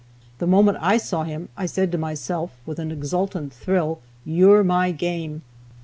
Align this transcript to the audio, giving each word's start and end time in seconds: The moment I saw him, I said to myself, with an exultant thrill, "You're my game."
The 0.39 0.47
moment 0.47 0.79
I 0.81 0.97
saw 0.97 1.25
him, 1.25 1.49
I 1.55 1.67
said 1.67 1.91
to 1.91 1.97
myself, 1.99 2.57
with 2.65 2.79
an 2.79 2.91
exultant 2.91 3.53
thrill, 3.53 4.01
"You're 4.25 4.63
my 4.63 4.89
game." 4.89 5.43